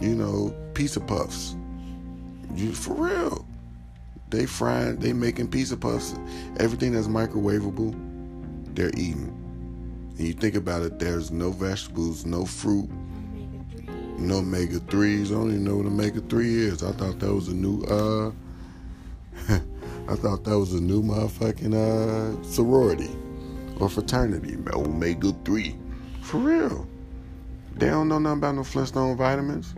[0.00, 1.56] you know, pizza puffs.
[2.54, 3.46] You, for real.
[4.30, 6.14] They frying, they making pizza puffs.
[6.58, 7.94] Everything that's microwavable,
[8.74, 9.36] they're eating.
[10.18, 12.90] And you think about it, there's no vegetables, no fruit,
[14.18, 15.30] no omega threes.
[15.32, 16.82] I don't even know what omega three is.
[16.82, 18.30] I thought that was a new uh
[20.08, 23.10] I thought that was a new motherfucking uh sorority
[23.78, 24.56] or fraternity.
[24.72, 25.76] Omega three.
[26.22, 26.86] For real.
[27.76, 29.74] They don't know nothing about no Flintstone vitamins.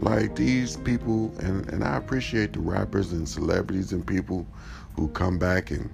[0.00, 4.46] Like these people and, and I appreciate the rappers and celebrities and people
[4.94, 5.90] who come back and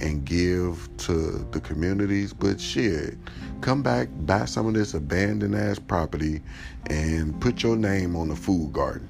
[0.00, 2.32] and give to the communities.
[2.32, 3.16] But shit,
[3.60, 6.42] come back, buy some of this abandoned ass property,
[6.86, 9.08] and put your name on the food garden.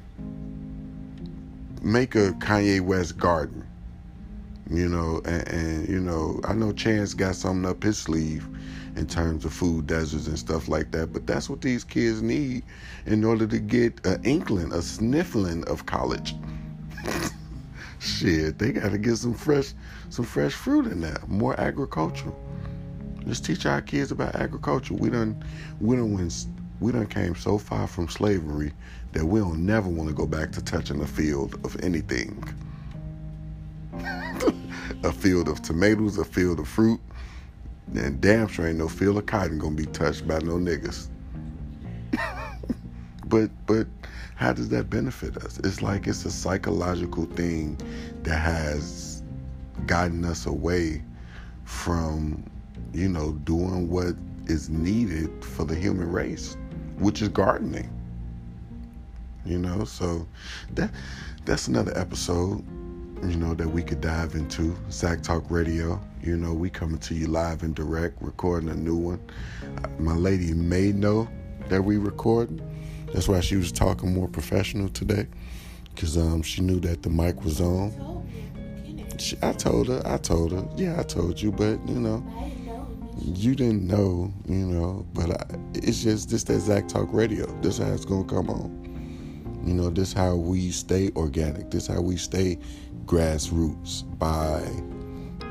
[1.82, 3.66] Make a Kanye West garden.
[4.70, 8.48] You know, and, and you know, I know Chance got something up his sleeve
[8.96, 11.12] in terms of food deserts and stuff like that.
[11.12, 12.62] But that's what these kids need
[13.06, 16.34] in order to get an inkling, a sniffling of college.
[17.98, 19.74] Shit, they got to get some fresh,
[20.12, 21.16] some fresh fruit in there.
[21.26, 22.38] More agricultural.
[23.24, 24.92] Let's teach our kids about agriculture.
[24.92, 25.42] We done,
[25.80, 26.46] we done went,
[26.80, 28.72] we done came so far from slavery
[29.12, 32.44] that we don't never want to go back to touching a field of anything.
[35.02, 37.00] a field of tomatoes, a field of fruit,
[37.94, 41.08] and damn sure ain't no field of cotton gonna be touched by no niggas.
[43.26, 43.86] but but
[44.34, 45.58] how does that benefit us?
[45.60, 47.78] It's like it's a psychological thing
[48.24, 49.11] that has
[49.86, 51.02] gotten us away
[51.64, 52.44] from,
[52.92, 54.14] you know, doing what
[54.46, 56.56] is needed for the human race,
[56.98, 57.90] which is gardening.
[59.44, 60.26] You know, so
[60.74, 60.90] that
[61.44, 62.64] that's another episode
[63.28, 64.76] you know, that we could dive into.
[64.90, 68.96] Zach Talk Radio, you know, we coming to you live and direct, recording a new
[68.96, 69.20] one.
[69.98, 71.28] My lady may know
[71.68, 72.60] that we recording.
[73.12, 75.28] That's why she was talking more professional today,
[75.94, 78.11] because um, she knew that the mic was on.
[79.22, 82.24] She, I told her, I told her, yeah, I told you, but you know,
[83.20, 87.46] you didn't know, you know, but I, it's just this that Zach Talk Radio.
[87.60, 89.62] This how it's gonna come on.
[89.64, 91.70] You know, this how we stay organic.
[91.70, 92.58] This how we stay
[93.04, 94.60] grassroots by,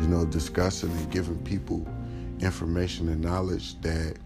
[0.01, 1.87] you know, discussing and giving people
[2.41, 4.17] information and knowledge that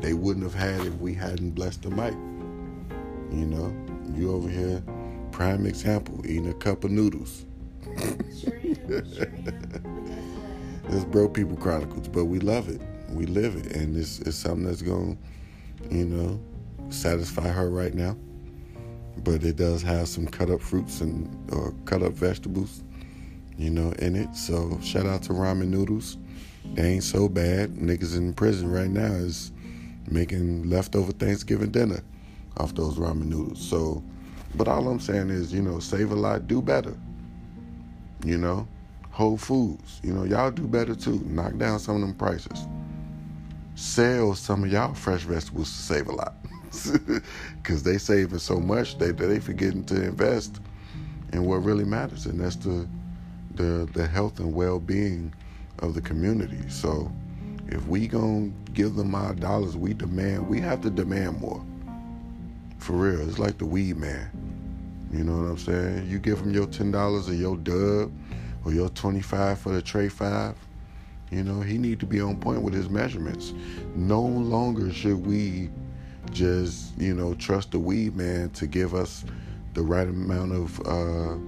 [0.00, 2.14] they wouldn't have had if we hadn't blessed the mic.
[3.32, 3.74] You know,
[4.14, 4.84] you over here,
[5.32, 7.44] prime example, eating a cup of noodles.
[8.40, 8.57] Sure
[10.90, 12.80] It's Bro People Chronicles, but we love it.
[13.10, 13.76] We live it.
[13.76, 15.18] And it's, it's something that's going
[15.82, 16.40] to, you know,
[16.88, 18.16] satisfy her right now
[19.24, 22.82] but it does have some cut up fruits and or cut up vegetables,
[23.56, 24.34] you know, in it.
[24.34, 26.18] So shout out to ramen noodles.
[26.74, 27.74] They ain't so bad.
[27.74, 29.52] Niggas in prison right now is
[30.10, 32.02] making leftover Thanksgiving dinner
[32.56, 33.60] off those ramen noodles.
[33.60, 34.02] So,
[34.54, 36.96] but all I'm saying is, you know, Save A Lot, do better.
[38.24, 38.66] You know,
[39.18, 41.20] Whole Foods, you know, y'all do better too.
[41.26, 42.68] Knock down some of them prices.
[43.74, 46.34] Sell some of y'all fresh vegetables to Save A Lot
[47.56, 50.60] because they saving so much they they forgetting to invest
[51.32, 52.86] in what really matters, and that's the
[53.56, 55.34] the the health and well being
[55.80, 56.68] of the community.
[56.68, 57.10] So
[57.66, 61.66] if we gonna give them our dollars, we demand we have to demand more.
[62.78, 64.30] For real, it's like the weed man.
[65.12, 66.08] You know what I'm saying?
[66.08, 68.12] You give them your ten dollars or your dub
[68.68, 70.54] or your twenty five for the tray five.
[71.30, 73.54] You know he need to be on point with his measurements.
[73.94, 75.70] No longer should we
[76.30, 79.24] just you know trust the weed man to give us
[79.74, 81.38] the right amount of uh,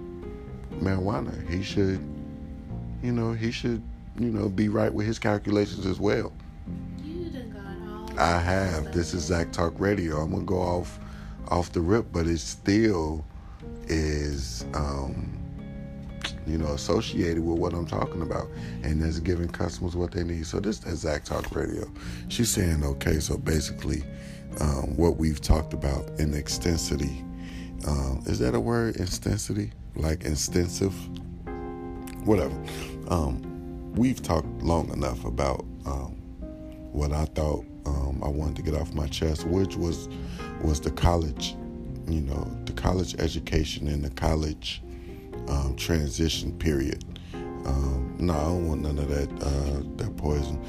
[0.81, 1.49] marijuana.
[1.49, 2.01] He should,
[3.03, 3.83] you know, he should,
[4.19, 6.33] you know, be right with his calculations as well.
[8.17, 8.93] I have.
[8.93, 10.19] This is Zach Talk Radio.
[10.19, 10.99] I'm gonna go off
[11.49, 13.25] off the rip, but it still
[13.89, 15.30] is, um,
[16.47, 18.49] you know, associated with what I'm talking about,
[18.83, 20.47] and that's giving customers what they need.
[20.47, 21.91] So this is Zach Talk Radio.
[22.29, 23.21] She's saying okay.
[23.21, 24.03] So basically,
[24.61, 27.25] um, what we've talked about in extensity.
[27.87, 28.97] Um, is that a word?
[28.97, 29.73] Extensity?
[29.95, 30.95] Like extensive?
[32.27, 32.57] Whatever.
[33.09, 36.17] Um, we've talked long enough about um,
[36.93, 40.09] what I thought um, I wanted to get off my chest, which was
[40.63, 41.57] was the college,
[42.07, 44.83] you know, the college education and the college
[45.51, 47.05] um, transition period.
[48.19, 50.63] no, I don't want none of that uh, that poison.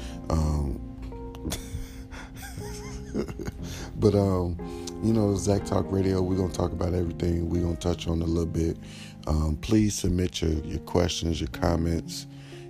[3.96, 4.56] but um,
[5.02, 7.48] you know, Zach Talk Radio, we're gonna talk about everything.
[7.48, 8.78] We're gonna touch on a little bit.
[9.26, 12.26] Um, please submit your, your questions, your comments.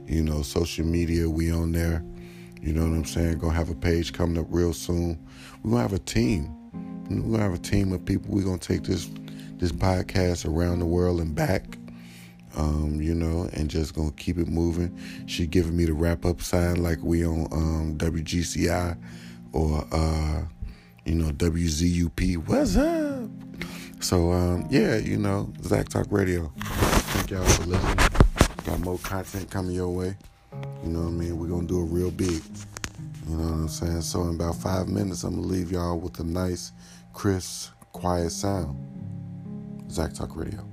[0.07, 2.05] You know, social media, we on there.
[2.61, 3.38] You know what I'm saying?
[3.38, 5.18] Gonna have a page coming up real soon.
[5.62, 6.55] We're gonna have a team.
[7.09, 8.35] We're gonna have a team of people.
[8.35, 9.11] We're gonna take this
[9.57, 11.79] this podcast around the world and back.
[12.54, 14.98] Um, you know, and just gonna keep it moving.
[15.26, 18.98] She giving me the wrap up sign like we on um, WGCI
[19.52, 20.42] or uh,
[21.04, 22.36] you know WZUP.
[22.46, 23.30] What's up?
[24.00, 26.52] So um, yeah, you know Zach Talk Radio.
[26.58, 27.96] Thank y'all for listening.
[28.64, 30.16] Got more content coming your way.
[30.85, 31.38] You know what I mean?
[31.38, 32.42] We're gonna do it real big.
[33.29, 34.02] You know what I'm saying?
[34.02, 36.72] So in about five minutes, I'm gonna leave y'all with a nice,
[37.12, 38.77] crisp, quiet sound.
[39.90, 40.71] Zach Talk Radio.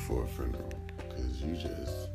[0.00, 2.08] For a funeral because you just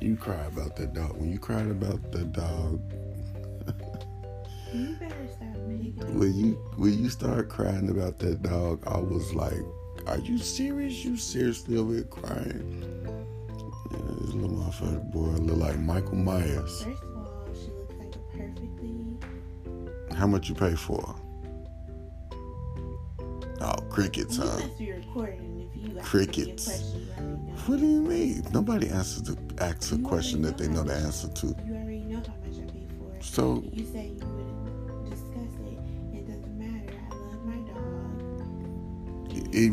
[0.00, 1.16] you cry about that dog.
[1.16, 2.80] When you cried about that dog,
[4.72, 9.32] You better stop making when you when you start crying about that dog, I was
[9.34, 9.58] like,
[10.06, 11.04] "Are you serious?
[11.04, 12.84] You seriously over here crying?"
[13.92, 16.82] Yeah, this little motherfucker boy look like Michael Myers.
[16.82, 20.16] First of all, she looks like a perfectly.
[20.16, 21.14] How much you pay for?
[23.60, 24.58] Oh, crickets, You huh?
[24.58, 25.55] must be recording you
[26.02, 26.68] Crickets.
[26.68, 27.52] Me a question you already know.
[27.66, 28.46] What do you mean?
[28.52, 31.46] Nobody answers the asks a question that they know the answer to.
[31.46, 32.66] You already know how much I
[32.98, 33.22] for.
[33.22, 36.16] So You say you wouldn't discuss it.
[36.16, 36.94] It doesn't matter.
[37.10, 38.16] I love my dog.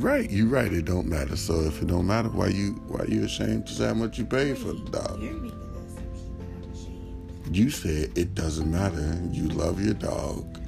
[0.03, 0.71] right, you right.
[0.73, 1.35] It don't matter.
[1.35, 4.25] So if it don't matter, why you why you ashamed to say how much you
[4.25, 5.21] paid for the dog?
[5.21, 7.55] You're making the assumption that I'm ashamed.
[7.55, 9.19] You said it doesn't matter.
[9.31, 10.59] You love your dog.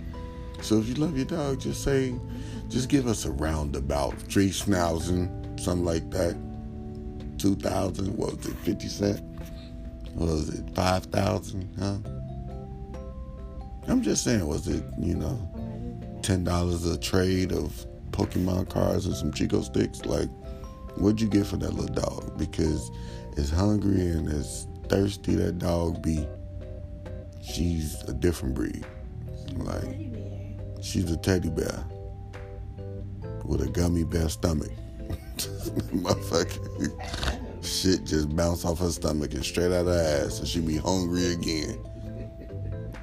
[0.62, 2.16] So if you love your dog, just say,
[2.70, 6.36] just give us a roundabout three thousand, something like that.
[7.38, 8.16] Two thousand.
[8.18, 8.56] What was it?
[8.58, 9.22] Fifty cent.
[10.14, 10.70] What was it?
[10.76, 11.70] Five thousand?
[11.80, 11.98] Huh?
[13.88, 14.48] I'm just saying.
[14.48, 16.22] Was it you know Or it doesn't matter.
[16.22, 20.06] ten dollars a trade of Pokemon cards and some Chick-O-Sticks?
[20.06, 20.30] Like,
[20.98, 22.38] what'd you get for that little dog?
[22.38, 22.90] Because
[23.38, 26.26] as hungry and as thirsty that dog be,
[27.44, 28.86] she's a different breed.
[29.56, 29.98] Like,
[30.82, 31.84] she's a teddy bear
[33.44, 34.72] with a gummy bear stomach.
[35.96, 40.78] Motherfucker, shit just bounce off her stomach and straight out her ass, and she be
[40.78, 41.84] hungry again.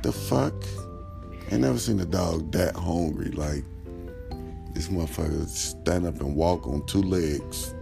[0.02, 0.54] The fuck?
[1.50, 3.30] I never seen a dog that hungry.
[3.30, 3.64] Like
[4.74, 7.74] this motherfucker stand up and walk on two legs.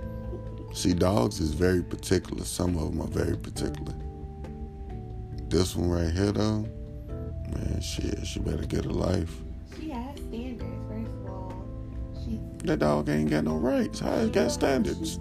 [0.73, 2.45] See, dogs is very particular.
[2.45, 3.95] Some of them are very particular.
[5.49, 6.65] This one right here, though,
[7.09, 9.35] man, shit, she better get a life.
[12.65, 14.01] That dog ain't got no rights.
[14.01, 15.19] How it got standards?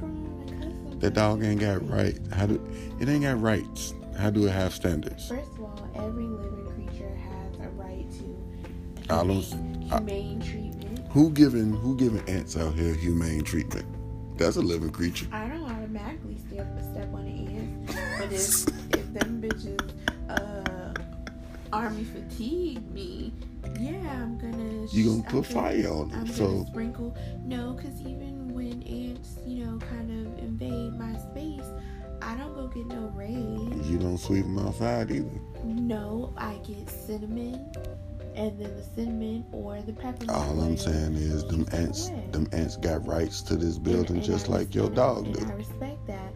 [0.99, 2.19] That dog ain't got rights.
[2.33, 2.61] How do
[2.99, 3.93] it ain't got rights?
[4.17, 5.29] How do it have standards?
[5.29, 10.99] First of all, every living creature has a right to I humane, I- humane treatment.
[11.11, 13.85] Who giving who giving ants out here humane treatment?
[14.37, 15.27] That's a living creature.
[15.31, 18.67] I don't automatically step step on the ants, but if
[18.99, 19.91] if them bitches
[20.29, 20.93] uh
[21.71, 23.31] army fatigue me,
[23.79, 24.85] yeah, I'm gonna.
[24.91, 26.19] You gonna I'm put fire on I'm them.
[26.25, 27.15] gonna So sprinkle.
[27.43, 31.65] No, because even when ants, you know, kind of invade my space,
[32.21, 33.85] I don't go get no raid.
[33.85, 35.29] you don't sweep them outside either.
[35.63, 37.71] No, I get cinnamon,
[38.35, 40.29] and then the cinnamon or the peppermint.
[40.31, 44.49] All I'm saying is them ants them ants got rights to this building and just
[44.49, 45.45] I like your dog and do.
[45.45, 46.33] I respect that,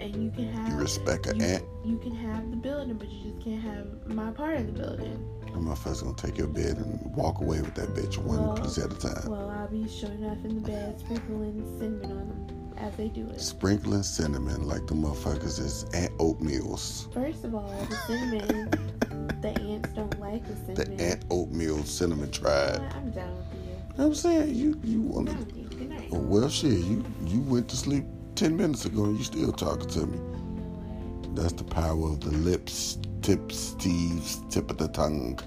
[0.00, 1.64] and you can have You respect an you, ant?
[1.84, 5.26] you can have the building, but you just can't have my part of the building.
[5.52, 8.78] Them motherfuckers gonna take your bed and walk away with that bitch one Well- piece
[8.78, 9.28] at a time.
[9.30, 13.26] Well, I'll be sure enough in the bed sprinkling cinnamon on them as they do
[13.26, 13.40] it.
[13.40, 17.12] Sprinkling cinnamon like the motherfuckers is ant oatmeals.
[17.12, 18.70] First of all, the cinnamon,
[19.42, 20.96] the ants don't like the cinnamon.
[20.96, 22.78] The ant oatmeal cinnamon tribe.
[22.78, 24.04] But I'm done with you.
[24.04, 25.64] I'm saying you you wanna done with you.
[25.64, 26.08] Good night.
[26.12, 28.04] Oh, well, shit, you you went to sleep
[28.40, 30.16] ten minutes ago and you still talking to me.
[30.16, 31.36] You know what?
[31.36, 35.38] That's the power of the lips, tips, teeth, tip of the tongue.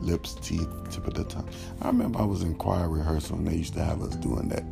[0.00, 1.50] Lips, teeth, tip of the tongue.
[1.82, 4.62] I remember I was in choir rehearsal and they used to have us doing that.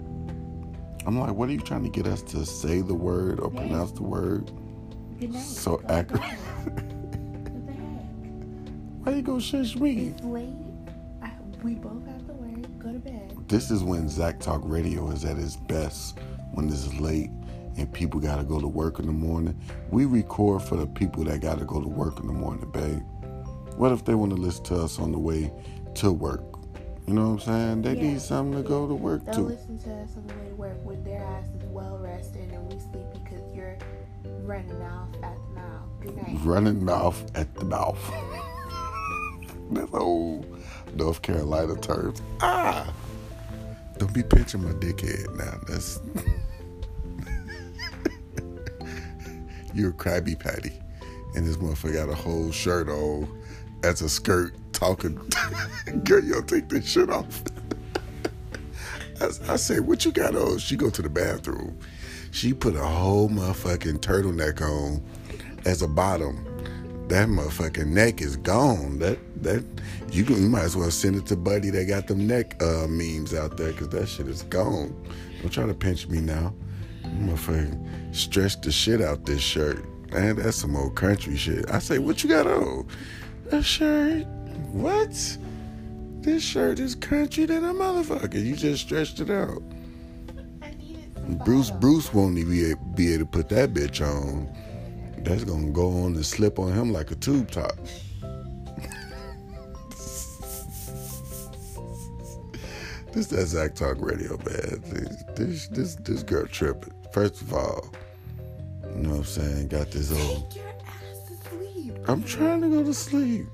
[1.07, 3.93] I'm like, what are you trying to get us to say the word or pronounce
[3.93, 4.51] the word?
[5.39, 6.23] So accurate.
[6.23, 6.39] bed.
[7.53, 7.73] What the?
[9.03, 10.15] Why you gonna shush me?
[10.17, 10.55] It's late.
[11.23, 11.33] I,
[11.63, 12.79] we both have to work.
[12.79, 13.37] Go to bed.
[13.47, 16.19] This is when Zach Talk Radio is at its best.
[16.55, 17.31] When this is late
[17.77, 19.59] and people gotta go to work in the morning.
[19.91, 23.03] We record for the people that gotta go to work in the morning, babe.
[23.77, 25.53] What if they want to listen to us on the way
[25.95, 26.43] to work?
[27.07, 27.83] You know what I'm saying?
[27.83, 28.13] They Yeah.
[28.13, 29.41] need something to go to work They'll to.
[29.43, 32.73] listen to us on the way to work with their ass is well rested and
[32.73, 33.77] we sleep because you're
[34.45, 35.89] running off at the mouth.
[36.01, 36.39] Good night.
[36.45, 37.99] Running mouth at the mouth.
[39.73, 40.47] That's old
[40.95, 42.21] North Carolina terms.
[42.41, 42.93] Ah!
[43.99, 45.59] Don't be pinching my dickhead now.
[45.67, 45.99] That's.
[49.75, 50.73] You're a Krabby Patty.
[51.35, 53.29] And this motherfucker got a whole shirt on
[53.83, 55.15] as a skirt talking.
[56.05, 57.43] Girl, you don't take this shit off.
[59.21, 60.59] I, I say, what you got on?
[60.59, 61.79] She go to the bathroom.
[62.33, 65.03] She put a whole motherfucking turtleneck on
[65.65, 66.49] as a bottom.
[67.09, 68.99] That motherfucking neck is gone.
[68.99, 69.65] That that
[70.11, 73.35] you you might as well send it to Buddy that got them neck uh, memes
[73.35, 74.97] out there because that shit is gone.
[75.41, 76.55] Don't try to pinch me now.
[77.13, 79.85] Motherfucking stretch the shit out this shirt.
[80.13, 81.71] Man, that's some old country shit.
[81.71, 82.87] I say, what you got on?
[83.47, 84.27] That shirt?
[84.73, 85.39] What?
[86.21, 88.43] This shirt is country than a motherfucker.
[88.45, 89.63] You just stretched it out.
[91.45, 94.49] Bruce Bruce won't even be be able to put that bitch on.
[95.19, 97.79] That's gonna go on and slip on him like a tube top.
[103.13, 104.83] This that Zach Talk Radio, man.
[105.37, 106.95] This this this girl tripping.
[107.13, 107.93] First of all,
[108.97, 109.69] you know what I'm saying?
[109.69, 110.51] Got this old.
[110.51, 111.95] Take your ass to sleep.
[112.09, 113.47] I'm trying to go to sleep.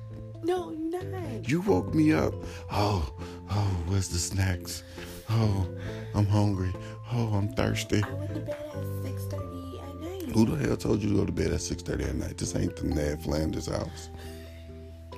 [0.44, 1.48] No, you're not.
[1.48, 2.34] You woke me up.
[2.70, 3.12] Oh,
[3.50, 4.84] oh, where's the snacks?
[5.30, 5.68] Oh,
[6.14, 6.72] I'm hungry.
[7.12, 8.02] Oh, I'm thirsty.
[8.02, 10.34] I went to bed at six thirty at night.
[10.34, 12.38] Who the hell told you to go to bed at 6.30 at night?
[12.38, 14.10] This ain't the Ned Flanders house.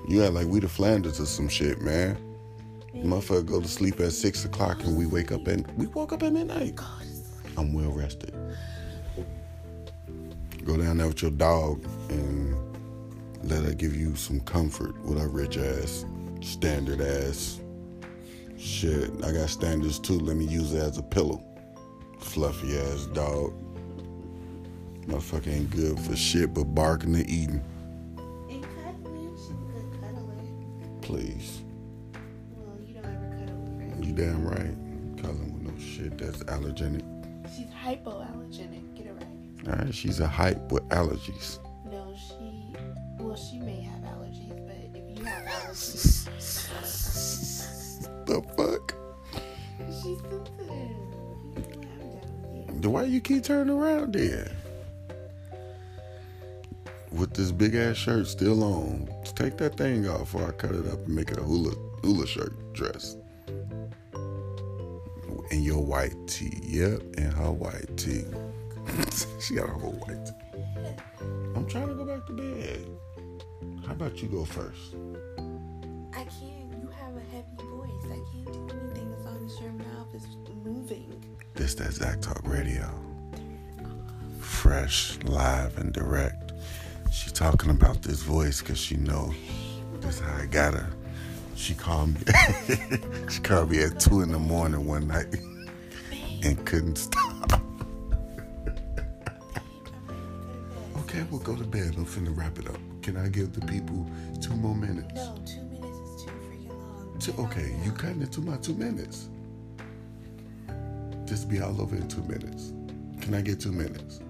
[0.08, 2.16] You act like we the Flanders or some shit, man.
[2.94, 6.22] Motherfucker go to sleep at 6 o'clock and we wake up and we woke up
[6.22, 6.78] at midnight.
[7.56, 8.34] I'm well rested.
[10.64, 12.54] Go down there with your dog and
[13.42, 16.04] let her give you some comfort with her rich ass,
[16.40, 17.60] standard ass
[18.58, 19.10] shit.
[19.24, 20.18] I got standards too.
[20.18, 21.42] Let me use it as a pillow.
[22.18, 23.52] Fluffy ass dog.
[25.06, 27.64] Motherfucker ain't good for shit but barking and eating.
[28.50, 31.00] And cuddling, she's a good cuddler.
[31.00, 31.59] Please.
[34.02, 34.74] You damn right.
[35.22, 37.02] Cuddling with no shit that's allergenic.
[37.54, 38.96] She's hypoallergenic.
[38.96, 39.68] Get it right.
[39.68, 41.58] Alright, she's a hype with allergies.
[41.90, 42.74] No, she.
[43.18, 46.26] Well, she may have allergies, but if you have allergies,
[48.26, 48.94] the fuck?
[50.02, 50.90] she's sensitive.
[51.56, 52.90] You can have down with you.
[52.90, 54.50] Why you keep turning around there?
[57.12, 60.86] With this big ass shirt still on, take that thing off before I cut it
[60.86, 61.72] up and make it a hula
[62.02, 63.16] hula shirt dress.
[65.50, 68.24] And your white tee, yep, and her white tee.
[69.40, 70.32] she got a whole white tee.
[71.56, 72.86] I'm trying to go back to bed.
[73.86, 74.94] How about you go first?
[76.14, 76.70] I can't.
[76.80, 78.04] You have a heavy voice.
[78.04, 80.26] I can't do anything as long as your mouth is
[80.64, 81.12] moving.
[81.54, 82.88] This that Zach Talk Radio.
[84.38, 86.52] Fresh, live, and direct.
[87.12, 89.34] She talking about this voice because she know
[90.00, 90.90] that's how I got her.
[91.60, 92.20] She called me.
[93.28, 95.26] she called me at two in the morning one night
[96.42, 97.60] and couldn't stop.
[101.00, 101.96] Okay, we'll go to bed.
[101.98, 102.78] I'm finna wrap it up.
[103.02, 105.14] Can I give the people two more minutes?
[105.14, 107.18] No, two minutes is too freaking long.
[107.20, 109.28] Two, okay, you cutting it to my two minutes.
[111.26, 112.72] Just be all over in two minutes.
[113.20, 114.20] Can I get two minutes?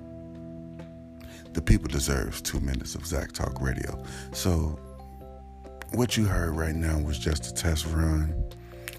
[1.53, 4.03] The people deserves two minutes of Zach Talk Radio.
[4.33, 4.81] So,
[5.93, 8.34] what you heard right now was just a test run.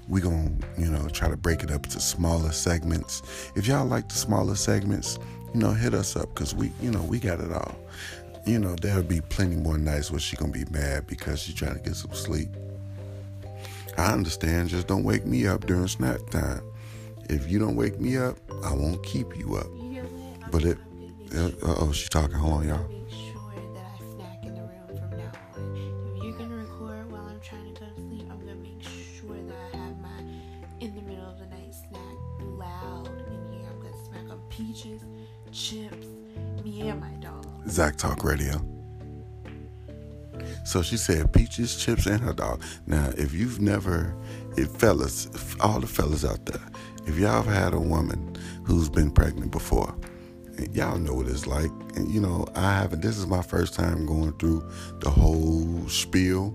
[0.08, 3.52] We gonna, you know, try to break it up into smaller segments.
[3.56, 5.18] If y'all like the smaller segments,
[5.54, 7.78] you know, hit us up because we, you know, we got it all.
[8.46, 11.76] You know, there'll be plenty more nights where she gonna be mad because she's trying
[11.76, 12.50] to get some sleep.
[13.98, 14.70] I understand.
[14.70, 16.62] Just don't wake me up during snack time.
[17.30, 19.68] If you don't wake me up, I won't keep you up.
[19.76, 20.44] You know what?
[20.46, 20.78] I'm, But it-
[21.34, 22.36] Uh oh, she's talking.
[22.36, 22.90] Hold on, y'all.
[37.82, 38.62] Zach Talk Radio.
[40.66, 42.62] So she said peaches, chips, and her dog.
[42.86, 44.16] Now, if you've never,
[44.56, 46.62] if fellas, if all the fellas out there,
[47.08, 49.96] if y'all have had a woman who's been pregnant before,
[50.72, 51.72] y'all know what it's like.
[51.96, 53.02] And you know, I haven't.
[53.02, 54.64] This is my first time going through
[55.00, 56.54] the whole spiel.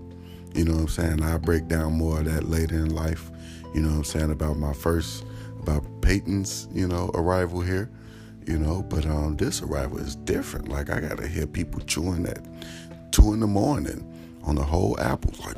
[0.55, 1.23] You know what I'm saying?
[1.23, 3.31] I break down more of that later in life.
[3.75, 5.25] You know what I'm saying about my first,
[5.59, 7.91] about Peyton's, you know, arrival here.
[8.47, 10.69] You know, but um, this arrival is different.
[10.69, 12.39] Like I gotta hear people chewing at
[13.11, 14.09] two in the morning
[14.43, 15.57] on the whole apples, like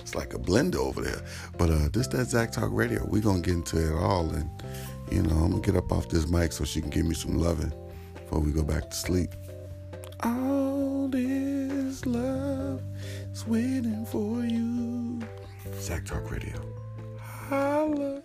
[0.00, 1.20] it's like a blender over there.
[1.58, 3.06] But uh, this that Zach Talk Radio.
[3.06, 4.48] We gonna get into it all, and
[5.12, 7.36] you know I'm gonna get up off this mic so she can give me some
[7.36, 7.74] loving
[8.14, 9.34] before we go back to sleep.
[10.22, 12.80] All this love
[13.30, 15.20] is waiting for you.
[15.82, 16.73] Zach Talk Radio.
[17.50, 18.22] Holla.